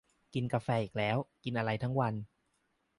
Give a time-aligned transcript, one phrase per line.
[0.33, 2.13] กินกาแฟอีกแล้ว กินอะไรกันทั้งวัน